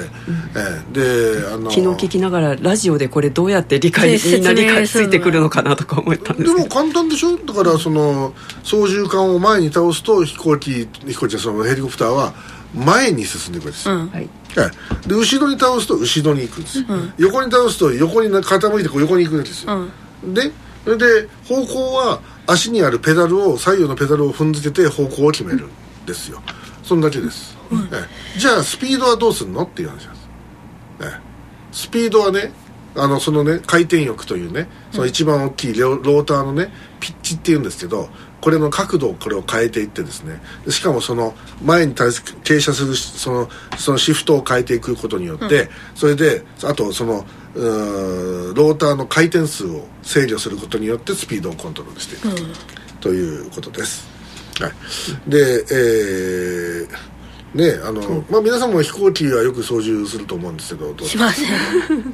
[0.54, 6.66] えーであの昨日聞きながらラジオでこれどうやって理解みんな理解ついてくるのかなとか思ったんでですけど。
[6.68, 7.36] も簡単でしょ？
[7.36, 12.32] だからその操縦桿を前に倒すと飛行機飛行機はそのヘリコプターは
[12.76, 14.08] 前に進んでいくわけですよ、うん。
[14.10, 14.28] はい。
[14.56, 14.66] は
[15.04, 16.86] い、で後ろに倒すと後ろに行くんですよ、
[17.18, 19.86] 横に倒すと横に傾いてこう横に行くんですよ、
[20.24, 20.50] で
[20.84, 25.70] それで方向は足にあるペダルを左右のペダルを踏んづけて方向を決めるん
[26.06, 26.40] ですよ。
[26.82, 27.76] そんだけです、え
[28.36, 28.38] え。
[28.38, 30.28] じゃあスピードはどうするのっていう話なんです、
[31.00, 31.20] ええ。
[31.72, 32.52] スピードはね
[32.94, 38.08] あのそのね回転翼というねその一番大きいロローターのねピッチっていうんですけど
[38.46, 40.40] これの角度をこれを変えていってですね。
[40.64, 52.40] でしかもその前に対す傾斜するそのそのシフトを変えていくことによって、それであとそのうーローターの回転数を制御することによってスピードをコントロールしていく、
[53.00, 54.06] ということです、
[54.60, 54.72] はい、
[55.28, 56.88] で、えー
[57.52, 61.48] ねあの、まあ皆さんも飛行機はよく操縦すると思うんですけどどうしません。
[61.48, 62.06] ね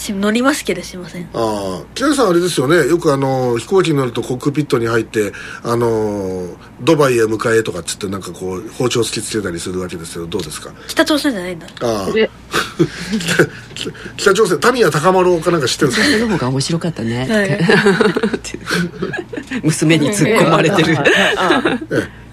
[0.00, 1.24] し乗りますけどしません。
[1.24, 1.82] ああ。
[1.94, 2.76] 木谷さんあれですよね。
[2.88, 5.32] よくあの飛行機に乗るとコックピットに入って
[5.62, 6.48] あの
[6.80, 10.72] ドバイへ迎えとかっつってなんかこう包丁突きつけたりするわけですけどどうですか？
[10.88, 11.66] 北朝鮮じゃないんだ。
[11.82, 12.08] ああ。
[13.74, 14.58] 北北朝鮮。
[14.60, 16.18] タミヤ高丸かなんか知ってるんですか？
[16.18, 17.60] その方が面白かったね、はい。
[19.62, 20.94] 娘に突っ込まれてる。
[20.94, 20.98] え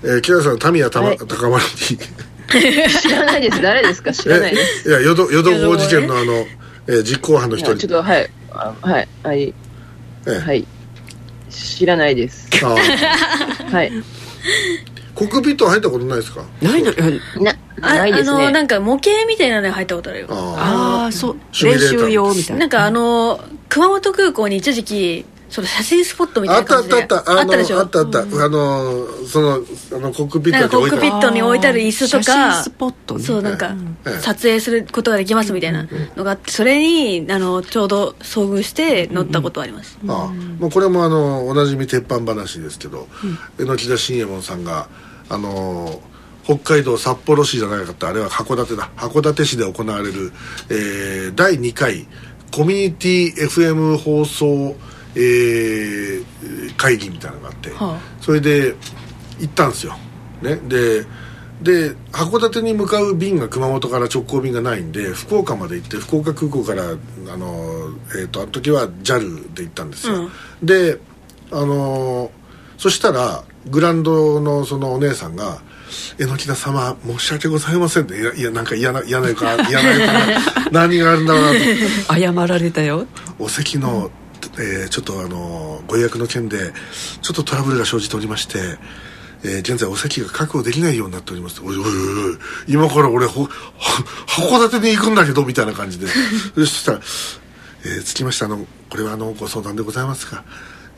[0.03, 0.17] え。
[0.17, 1.17] え木谷さんタミヤたまはい。
[1.17, 1.97] 高丸に。
[3.01, 3.61] 知らないです。
[3.61, 4.13] 誰ですか？
[4.13, 4.89] 知らないです。
[4.89, 6.45] えいや淀淀号事件のあの、
[6.87, 7.75] えー実行犯の一人。
[7.77, 8.29] ちょっとはい。
[8.51, 9.07] あはい。
[9.23, 9.41] はい。
[9.43, 9.53] え
[10.27, 10.31] え。
[10.39, 10.65] はい。
[11.49, 12.47] 知らないです。
[12.63, 13.91] はい。
[15.15, 16.41] コックピットは入ったことないですか？
[16.61, 16.91] ないの
[17.41, 20.27] なあないですあのなねんか模型みたいなのに入ったことあるよ。
[20.29, 22.59] あああそう練習用みたいな。
[22.61, 27.79] なんかあの熊本空港に一時期その写真スポットみあたいな感じであったあったあったあったでしょ？
[27.79, 29.53] あったあった、あのその
[29.93, 33.23] あのコックピッなんかコックピトに置いてあットに置いてある椅子と写か真スポットね。
[33.23, 33.73] そうなんか
[34.05, 34.19] ええ。
[34.21, 39.97] 撮影することができますみたいなのがあってそれにあのちょうど遭遇して乗ったことあります。
[40.07, 43.07] ああまあ、これもあのおなじみ鉄板話ですけど、
[43.57, 44.89] 榎田信右衛門さんが
[45.29, 46.01] あの
[46.43, 48.89] 北海道札幌市じゃなかったあれは函館だ。
[48.97, 50.31] 函館市で行われる、
[50.69, 52.05] えー第2回
[52.53, 54.73] コミュニティ FM 放送、
[55.15, 56.07] えー
[56.77, 57.99] 会議みたいなのがあって、はあ。
[58.21, 58.75] それで
[59.39, 59.97] 行ったんですよ、
[60.41, 61.05] ね、で
[61.61, 70.29] で函館に向かう便が熊本から直行便がないんで福岡まで行って福岡空港からあの、えー、とあの時は JAL で行ったんですよ、
[70.61, 70.99] で
[71.51, 72.29] あの
[72.77, 75.61] そしたらグランドのそのお姉さんが
[76.19, 80.39] 「榎田様申し訳ございません」っていやなんか嫌な嫌な予感嫌な予
[80.71, 81.59] 何があるんだろうな
[82.07, 82.13] と。
[82.47, 83.07] 謝られたよ。
[83.39, 84.11] お席の、
[84.59, 86.73] えーちょっとあのご予約の件で
[87.21, 88.59] ちょっとトラブルが生じておりまして、
[89.43, 91.61] えー現在お席が確保できないようになっております。
[91.61, 91.85] おいおいおい
[92.67, 96.07] 今から俺ほ函館に行くんだけどみたいな感じで。
[96.55, 96.99] そしたら、
[97.85, 100.43] えーつきましてあのこれはあのご相談でございますが、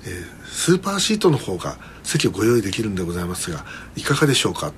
[0.06, 4.74] えースーパーシートの方が席をご用意できるんでございますがいかがでしょうか？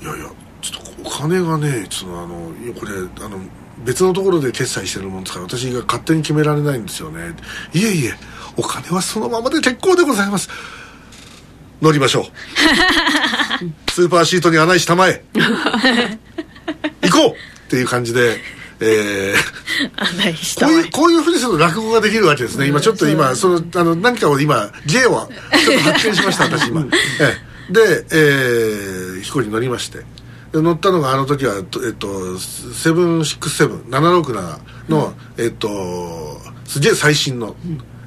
[0.00, 0.30] いやいや
[0.62, 2.92] ちょっとお金がねちょっとあのこれ
[3.24, 3.40] あの
[3.84, 7.34] 別のところで決済してるもんですから私が勝手に決められないんですよね。
[7.74, 8.14] いえいえ
[8.56, 10.48] お金はそのままで結構でございます。
[11.82, 12.24] 乗りましょう。
[13.90, 15.22] スーパーシートに穴石たまえ
[17.02, 17.30] 行こう。
[17.66, 18.40] っていう感じで
[18.80, 19.56] えー
[20.60, 26.82] こういうこういうふうにすると落語ができるわけですね、今ちょっと今そのあの何かを今芸をちょっと発見しました私今、
[27.20, 27.36] え
[27.70, 27.72] え。
[27.72, 29.98] で、えー飛行機に乗りまして。
[29.98, 30.04] で
[30.62, 33.88] 乗ったのがあの時はとえっと7677
[34.88, 35.68] の、えっと
[36.64, 37.54] すげえ最新の、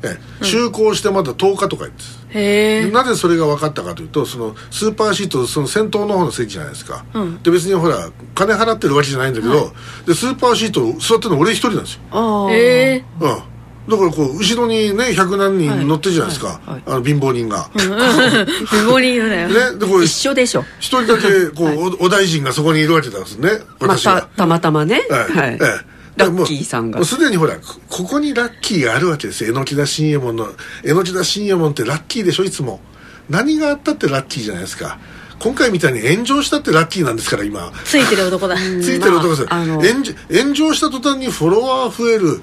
[0.03, 1.95] ええ就航してまだ10日とか言っ
[2.31, 7.03] てなぜそれが分かったかというとそのスーパーシートその先頭の方の席じゃないですか、
[7.43, 9.73] で別にほら金払ってるわけじゃないんだけど、
[10.05, 12.01] でスーパーシート座ってるの俺一人なんですよ。
[12.11, 13.41] ああへえうん
[13.89, 16.69] だからこう後ろにね100何人乗ってるじゃないですか、はい。
[16.71, 16.83] はい。
[16.85, 19.47] あの貧乏人が、メモリーだよ。
[19.73, 19.79] ね。
[19.79, 20.63] でこう一緒でしょ。
[20.79, 23.49] 一人だけこう、おお大臣がそこにいるわけなんですね。
[23.79, 25.01] ま私は、たたまたまね。
[25.09, 25.39] ええ。
[25.39, 25.53] はい。
[25.53, 25.99] ええ。
[26.17, 26.99] ラッキーさんが。
[26.99, 29.53] もうすでにほらこここにラッキーがあるわけですよ。
[29.53, 30.49] 榎田信右衛門の
[30.83, 32.81] 榎田信右衛門ってラッキーでしょいつも。
[33.29, 34.99] 何があったってラッキーじゃないですか
[35.39, 37.71] 今回みたいに炎上したってラッキーなんですから今。
[37.85, 38.55] ついてる男だ。
[38.59, 39.41] ついてる男です。
[39.41, 42.41] よ、まあ炎上炎上した途端にフォロワー増える。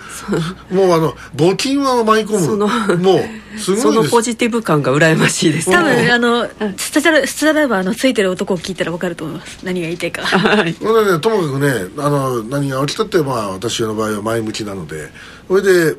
[0.70, 2.56] もうあの募金は舞い込む。
[2.56, 4.04] もうすそごいです。
[4.04, 5.84] のポジティブ感が羨ましいです多うん。
[5.84, 9.58] 分あのスタジャルスタジャルバーのついてる男を聞いたら分かると思います。
[9.62, 10.22] 何が言いたいか。
[10.22, 10.74] はい。
[10.74, 10.94] とも
[11.42, 15.10] かくねあの何が起きたってまあ私の場合は前向きなので。
[15.48, 15.96] それで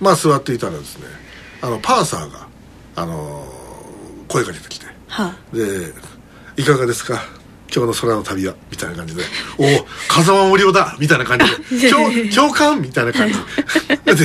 [0.00, 1.04] まあ座っていたらですね
[1.62, 2.46] あのパーサーが
[2.96, 3.46] あの
[4.28, 4.86] 声かけてきて。
[5.08, 5.92] はで
[6.56, 7.22] 「いかがですか？
[7.74, 9.22] 今日の空の旅は」みたいな感じで
[9.58, 13.34] 「おお風間無料だ」みたいな感じで「共共感」みたいな感じ。
[14.04, 14.24] でで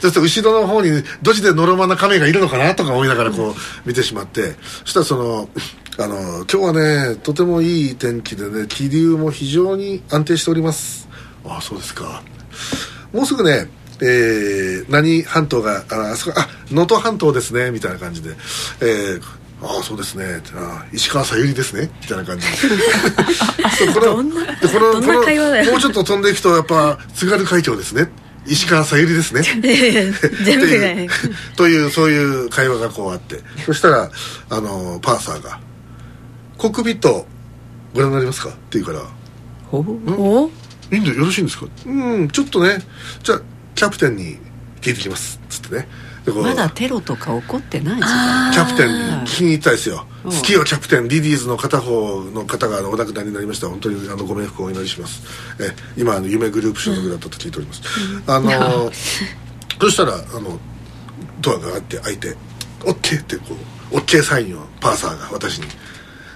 [0.00, 4.54] ちょっと後ろの方にドジでのろまな亀がいるのかなとか思いながらこう見てしまって。
[4.84, 5.48] そしたらその
[5.98, 11.08] あの今日はねとてもいい天気でね気流も非常に安定しております。
[11.44, 12.22] ああそうですか。
[13.12, 13.68] もうすぐね
[14.00, 18.36] えー、何半島がああそこあ能登半島ですねみたいな感じで、
[18.80, 19.22] えー、
[19.60, 22.46] ああそうですねあ石川さゆりですねみたいな感じ
[23.92, 24.30] こでこのこ
[24.80, 28.08] のもうちょっと飛んでいくとやっぱ津軽海峡ですね。
[28.46, 29.42] 石川さゆりですね。
[29.60, 30.66] 全部
[31.56, 32.16] というそうい
[32.46, 33.42] う会話がこうあって。
[33.66, 34.10] そしたら
[34.48, 35.60] あのパーサーが
[36.56, 37.26] 「コックピット
[37.94, 39.02] ご覧になりますか?」って言うから。
[39.72, 40.50] お
[40.90, 41.16] いいんでよ。
[41.18, 41.66] ろしいんですか？
[41.84, 42.78] うんちょっとね。
[43.22, 43.40] じゃあ
[43.74, 44.38] キャプテンに
[44.80, 45.38] 聞いてきます。
[45.50, 45.88] つってってね
[46.34, 50.06] まだテロとか起こってない時間キャプテンに聞きに行ったですよ。
[50.24, 53.68] 好きよキャプテンリディーズの片方の方がお亡くなりになりました。
[53.68, 55.22] 本当にあのご冥福をお祈りします。
[55.60, 57.82] え今あの夢グループ所属だったと聞いております、
[58.26, 58.90] うん、あの
[59.80, 60.58] そしたらあの
[61.40, 62.36] ドアがあって開いて
[62.84, 63.54] 「オッケーってこ
[63.92, 65.66] うオッケーサインをパーサーが私に。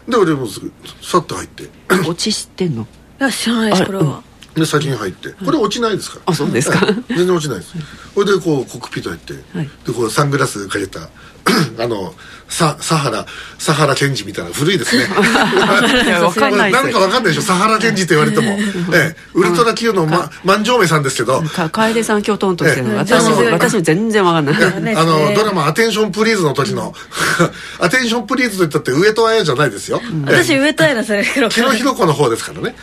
[0.08, 1.68] で俺もすぐさっと入って。
[1.88, 2.82] 落ち知ってんの？
[2.82, 2.86] い
[3.18, 4.22] や知らないですこれは、
[4.54, 5.30] で先に入って。
[5.44, 6.86] これ落ちないですから、あそうですか。
[7.08, 7.74] 全然落ちないです。
[8.14, 11.08] それでこうコックピット入って、はい、でこうサングラスかけた
[11.82, 12.14] あの
[12.48, 13.26] ササハラ
[13.58, 15.06] サハラケンジみたいな古いですね。
[15.08, 17.42] 分かんないなんか分かんないでしょ。
[17.42, 18.58] サハラケンジって言われても、
[18.94, 21.42] ええ、ウルトラ Q の、ま、万丈目さんですけど。
[21.42, 22.96] 楓さん京都としての。
[22.96, 24.94] 私私全然分かんない。
[24.94, 26.94] あのドラマ「アテンションプリーズ」の時の。
[27.80, 32.76] アテンションプリーズと言ったって上戸彩じゃないですよ、私上戸彩のそれ木野ひろ子の方ですからね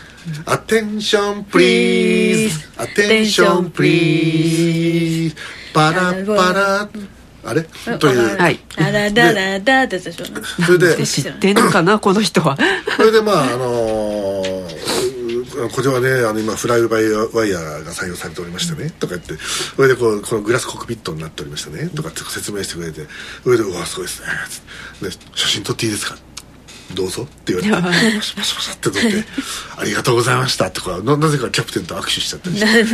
[0.46, 5.36] アテンションプリーズアテンションプリーズ
[5.74, 6.90] パラパラ
[7.46, 7.64] あれ
[7.98, 8.38] という。
[8.38, 10.26] はいダダダダダってでしょ
[10.66, 12.00] それで知ってんのかな？
[12.00, 12.58] この人は。
[12.98, 13.64] それでまああの
[15.74, 19.36] これはねあの今フライバイワイヤーが採用されておりましてねとか言って
[19.76, 23.02] それでこうこのグラスコックピットになっておりましたねとかって説明してくれて
[23.44, 24.28] それで「うわすごいですね」
[25.10, 26.18] で「写真撮っていいですか?」
[26.94, 29.26] どうぞって言われてパシパシパシって撮って
[29.78, 32.86] 「ありがとうございました」ってこうなぜかキャプテンと握手しちゃったりして。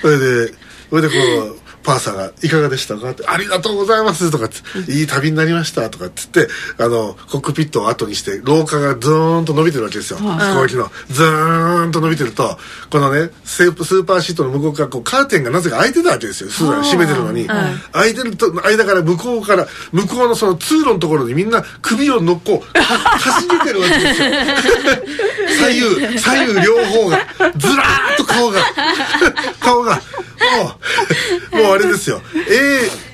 [0.00, 0.54] それで
[0.90, 4.56] それでこうパーサーが「いかがでしたか?」って「ありがとうございます」とかって
[4.90, 10.18] 「いい旅になりました」とかっつってあのコックピットを後にして廊下がズーンと伸びてるわけですよ。
[10.18, 12.58] 飛行機のズーンと伸びてると
[12.90, 16.50] このねスーパーシートの向こうからこうカーテンがなぜか開いてたわけですよ。
[16.50, 16.82] スー。
[16.82, 17.48] 閉めてるのに。
[17.92, 24.28] 開いてると間から向こうから向こうのその通路のところにみんな首をのっこうかしげてるわけですよ。
[25.60, 27.18] 左右左右両方が
[27.56, 28.60] ずらーっと顔が
[29.60, 30.00] 顔がも
[31.52, 32.20] うもうあれですよ。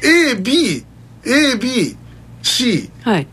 [0.03, 3.27] AABABC はい。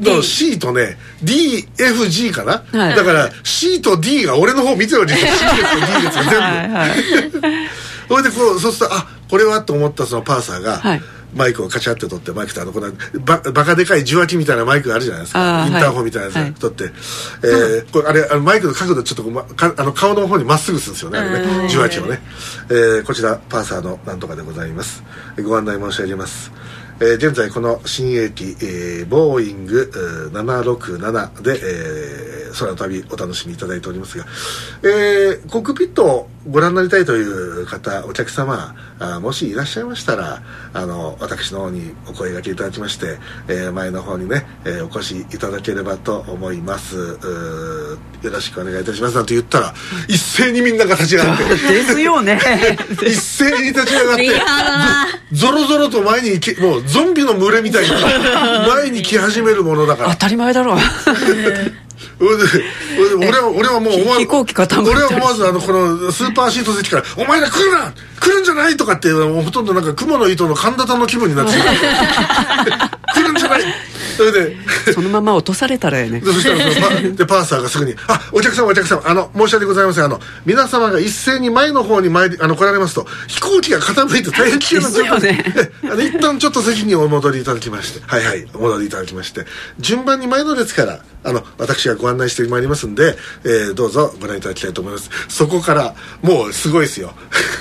[0.00, 6.94] の C とね DFG かな、はい、だから C と D が俺の方見てるわけですよ C 列と D 列が全部、はいはい、
[8.08, 11.02] それでこうそうするとあこれはと思ったそのパーサーが、はい
[11.34, 15.66] マイクをカチャって取ってマイクってあのこのババカでかい受話器みたいなマイクがあるじゃないですか。
[15.66, 16.92] インターホンみたいなやつ取って、はい、
[17.42, 21.66] えー、これあれあのマイクの角度ちょっとま、かあの顔の方にまっすぐするんですよねあれね。
[21.66, 22.20] 受話器をね、
[22.70, 25.02] えー、こちらパーサーのなんとかでございます。
[25.44, 26.52] ご案内申し上げます。
[27.00, 34.24] えー、現在この新鋭機、えー、ボーイング767で、えー、空の旅お楽しみいただいておりますが、
[34.82, 40.42] えー、コックピットをご覧になりたいという方お客様あもしいらっしゃいましたら
[40.74, 47.18] あの私の方にお声がけいただきまして、えー、前の方にね、えー、お越しいただければと思います。
[48.22, 49.16] よろしくお願いいたします。
[49.16, 49.74] なんて言ったら
[50.08, 51.44] 一斉にみんなが立ち上がって。
[51.44, 52.38] ですよね。
[53.06, 54.30] 一斉に立ち上がって
[55.32, 60.10] ゾロゾロと前にもうゾンビの群れみたいな前に来始めるものだから。
[60.10, 60.78] 当たり前だろう
[63.18, 71.52] 俺は俺はもう飛行機傾俺は思わずあのこのスーパーシート席から「お前ら来るな来るんじゃない!」とかってもうほとんどなんか雲の糸の神田の気分になって
[73.14, 73.62] 来るんじゃない
[74.16, 74.56] それで。
[74.92, 76.20] そのまま落とされたらえね。
[76.24, 80.04] そしたらそでパーサーがすぐに「あお客様お客様あの申し訳ございません。
[80.04, 85.44] あの皆様が一斉に前の方に参りあの来られますと飛行機が傾いて大変危険な状況で、ね、
[85.84, 89.46] あの一旦ちょっと席にお戻りいただきましてはいはいお戻りいただきまして。
[89.78, 95.10] 順番に前の列からあの私がご案内してまいりますんで、えー、どうぞご覧いただきたいと思います。
[95.28, 97.12] そこからもうすごいですよ。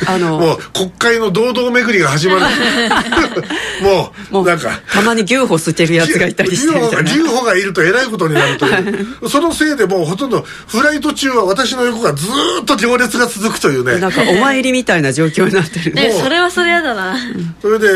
[0.08, 2.42] あの もう国会の堂々巡りが始まる。
[3.82, 4.82] もうもうなんか。
[4.92, 9.08] たまに牛歩捨てるやつがいたりして牛歩がいるとえらいことになるという。
[9.30, 12.28] そのせいでもうほとんどフライト中は私の横がず
[12.62, 14.00] っと行列が続くというね。
[14.00, 15.94] なんかお参りみたいな状況になってる。
[15.94, 17.16] ねそれはそれやだな、
[17.62, 17.88] それで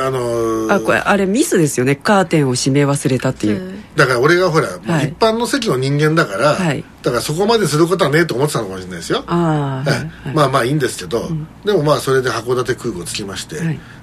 [0.00, 1.96] あのー、あこれあれミスですよね。
[1.96, 9.24] カーテンを閉め忘れたっていう、だから俺がほらはい、一般の席の人間だから、はい、だからそこまですることはねえと思ってたのかもしれないですよ。
[9.26, 13.56] あ、はい、まあまあいいんですけど、うん、でもまあそれで函館空港着きまして、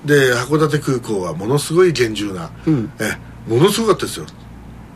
[0.05, 4.25] で函館空港はものすごい厳重な、うん、えものすごかったですよ。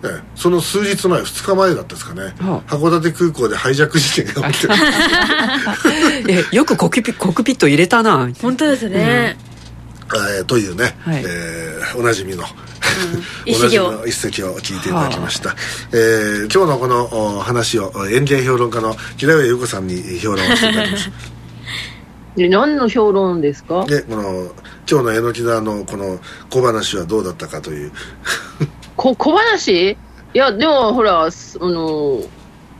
[0.03, 4.73] えその数日前2日前だったですかね、はあ、函館空港でハイジャック事件が起きて。
[6.55, 9.37] よくコクピコクピット入れたな本当ですね、
[10.13, 12.43] うん、えー、というね、はい、えー、おなじみの
[13.45, 15.57] うん、 同じの一席を聞いていただきました、はあ、
[15.91, 21.11] えー、今日のこの話を演芸評論家の木田上優子さんに評論をしていただきます
[22.37, 23.85] で何の評論ですか？
[23.85, 24.51] でこの
[24.89, 26.19] 今日の榎木田のこの
[26.49, 27.91] 小話はどうだったかという。
[28.95, 29.91] こ小話？
[29.91, 29.97] い
[30.37, 31.29] やでもほらあ
[31.61, 32.21] の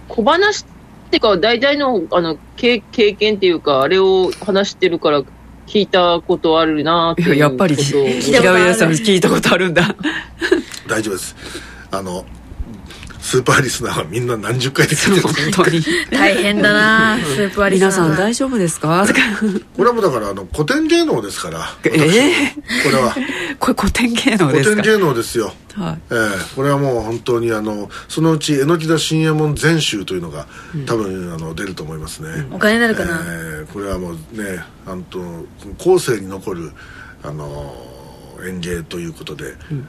[0.09, 0.65] 小話っ
[1.09, 5.23] ていうか大体のあの経経験っていうかあれを話してるから
[5.65, 9.95] 聞いたことあるなっていうやっぱりことを平上さん聞いたことあるんだ。
[10.87, 11.35] 大丈夫です。
[11.91, 12.25] あの
[13.25, 15.81] スーパーリスナーはみんな何十回で聞いてるんです本当に。
[16.15, 19.03] 大変だなスープ割り皆さん大丈夫ですか？
[19.75, 21.73] これはもうだからあの古典芸能ですから。
[21.85, 22.53] ええ
[22.83, 23.15] これは。
[23.59, 24.75] これ古典芸能ですか？
[24.75, 25.53] 古典芸能ですよ。
[25.73, 25.97] はい。
[26.11, 30.45] ええこれはもう本当にあのそのうち榎木田信右衛門全集というのが
[30.85, 35.19] 多分、あの出ると思いますね、お金になるかな、ええこれはもうねあんと
[35.79, 36.71] 後世に残る
[37.23, 37.75] あの
[38.47, 39.87] 演芸ということで、大変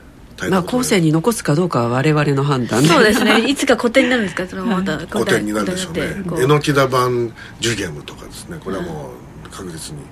[0.50, 2.88] まあ後世に残すかどうかは我々の判断で。
[2.88, 3.48] そうですね。
[3.48, 4.46] いつか古典になるんですか？
[4.46, 6.00] それもまた古典になるでしょうね。
[6.02, 6.40] 古典になってこう。
[6.40, 8.58] 榎木田版ジュゲムとかですね。
[8.62, 9.12] これはも
[9.46, 10.02] う確実に、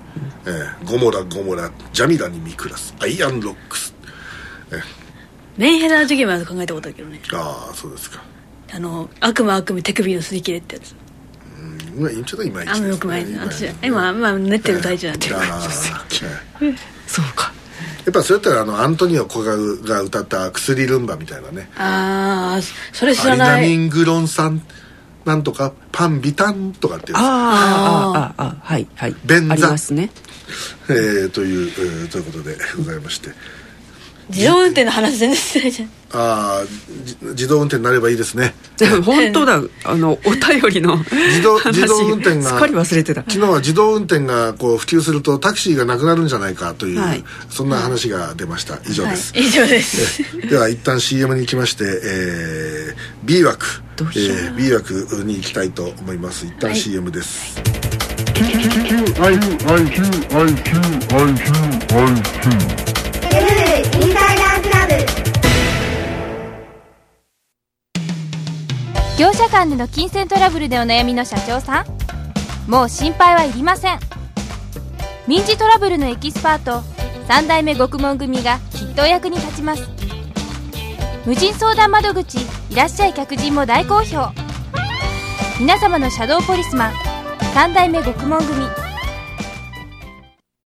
[0.47, 0.51] え
[0.81, 0.85] え。
[0.85, 3.93] ゴモラゴモラジャミラに見下すアイアンロックス、
[4.71, 4.81] ええ。
[5.57, 7.21] メンヘラ授業まで考えたことあるけどね。
[7.33, 8.23] ああそうですか。
[8.73, 10.95] あの悪魔悪夢手首の擦り切れってやつ。
[11.95, 12.03] うん。
[12.03, 15.35] まあちょっといまいちあんまよくない私今まあ練ってる最中なんで。
[15.35, 15.59] ああ
[16.61, 16.75] ええ。
[17.05, 17.53] そうか
[18.05, 21.69] やっぱそれやったらあのアントニオ小川が歌った「薬ルンバ」みたいなね。
[21.77, 22.61] ああ
[22.93, 24.61] それ知らアリナないミングロン酸
[25.25, 29.15] なんとかパンビタンとかっていうああああああはいはい。
[29.25, 30.11] 便座ありますね。
[30.89, 33.29] えーという、えーということでございまして
[34.29, 35.89] 自動運転の話全然してないじゃん。
[36.17, 36.63] ああ
[37.03, 38.55] じ自動運転になればいいですね。
[38.77, 39.61] で も本当だ。
[39.83, 41.75] あのお便りの自動話。
[41.75, 43.21] 自動運転がすっかり忘れてた。
[43.21, 47.23] 昨日は自動運転がこう普及するとタクシーがなくなるんじゃないかという、はい。
[47.49, 48.79] そんな話が出ました。
[48.87, 50.23] 以上です、以上です。
[50.43, 53.65] えでは一旦 CM に行きまして、えー B 枠、
[53.97, 54.37] えどうしよう。
[54.37, 56.45] ー B 枠に行きたいと思います。
[56.45, 57.63] 一旦 CM です、ー
[62.79, 62.84] ク
[69.17, 71.85] 業者間での金銭トラブルでお悩みの社長さん。
[72.69, 73.99] もう心配はいりません。
[75.25, 76.83] 民事トラブルのエキスパート
[77.25, 79.87] 三代目獄門組がきっとお役に立ちます。
[81.25, 82.39] 無人相談窓口
[82.69, 84.27] いらっしゃい客人も大好評。
[85.61, 86.93] 皆様のシャドーポリスマン
[87.53, 88.84] 三代目獄門組。